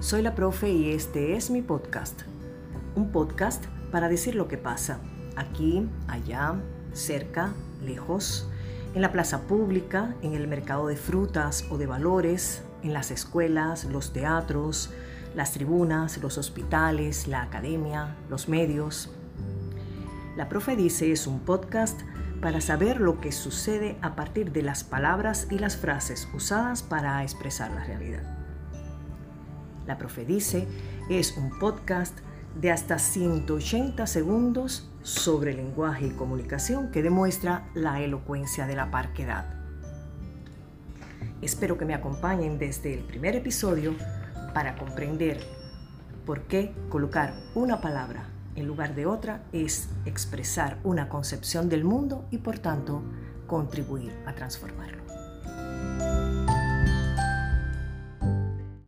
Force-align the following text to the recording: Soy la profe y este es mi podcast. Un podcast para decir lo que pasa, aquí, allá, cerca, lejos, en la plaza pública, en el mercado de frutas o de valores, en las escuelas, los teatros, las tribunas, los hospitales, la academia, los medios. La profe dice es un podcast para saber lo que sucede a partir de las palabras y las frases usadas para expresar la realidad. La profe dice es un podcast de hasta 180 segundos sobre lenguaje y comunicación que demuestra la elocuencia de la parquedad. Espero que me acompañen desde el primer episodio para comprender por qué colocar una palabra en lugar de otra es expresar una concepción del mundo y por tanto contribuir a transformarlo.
Soy 0.00 0.22
la 0.22 0.34
profe 0.34 0.70
y 0.70 0.90
este 0.90 1.36
es 1.36 1.50
mi 1.50 1.60
podcast. 1.60 2.22
Un 2.94 3.12
podcast 3.12 3.66
para 3.90 4.08
decir 4.08 4.34
lo 4.34 4.48
que 4.48 4.56
pasa, 4.56 5.00
aquí, 5.36 5.86
allá, 6.06 6.54
cerca, 6.92 7.52
lejos, 7.82 8.48
en 8.94 9.02
la 9.02 9.12
plaza 9.12 9.42
pública, 9.42 10.14
en 10.22 10.34
el 10.34 10.48
mercado 10.48 10.86
de 10.86 10.96
frutas 10.96 11.66
o 11.70 11.76
de 11.76 11.86
valores, 11.86 12.62
en 12.82 12.92
las 12.92 13.10
escuelas, 13.10 13.84
los 13.84 14.12
teatros, 14.12 14.90
las 15.34 15.52
tribunas, 15.52 16.18
los 16.18 16.38
hospitales, 16.38 17.26
la 17.26 17.42
academia, 17.42 18.16
los 18.30 18.48
medios. 18.48 19.10
La 20.36 20.48
profe 20.48 20.74
dice 20.74 21.12
es 21.12 21.26
un 21.26 21.40
podcast 21.40 22.00
para 22.40 22.60
saber 22.60 23.00
lo 23.00 23.20
que 23.20 23.32
sucede 23.32 23.98
a 24.00 24.14
partir 24.14 24.52
de 24.52 24.62
las 24.62 24.84
palabras 24.84 25.48
y 25.50 25.58
las 25.58 25.76
frases 25.76 26.28
usadas 26.32 26.82
para 26.82 27.22
expresar 27.22 27.72
la 27.72 27.84
realidad. 27.84 28.47
La 29.88 29.96
profe 29.96 30.26
dice 30.26 30.68
es 31.08 31.38
un 31.38 31.58
podcast 31.58 32.18
de 32.60 32.70
hasta 32.70 32.98
180 32.98 34.06
segundos 34.06 34.90
sobre 35.02 35.54
lenguaje 35.54 36.08
y 36.08 36.10
comunicación 36.10 36.90
que 36.90 37.02
demuestra 37.02 37.70
la 37.72 38.02
elocuencia 38.02 38.66
de 38.66 38.76
la 38.76 38.90
parquedad. 38.90 39.46
Espero 41.40 41.78
que 41.78 41.86
me 41.86 41.94
acompañen 41.94 42.58
desde 42.58 42.92
el 42.92 43.00
primer 43.00 43.34
episodio 43.34 43.94
para 44.52 44.76
comprender 44.76 45.40
por 46.26 46.42
qué 46.42 46.74
colocar 46.90 47.32
una 47.54 47.80
palabra 47.80 48.28
en 48.56 48.66
lugar 48.66 48.94
de 48.94 49.06
otra 49.06 49.44
es 49.54 49.88
expresar 50.04 50.78
una 50.84 51.08
concepción 51.08 51.70
del 51.70 51.84
mundo 51.84 52.26
y 52.30 52.38
por 52.38 52.58
tanto 52.58 53.02
contribuir 53.46 54.12
a 54.26 54.34
transformarlo. 54.34 55.27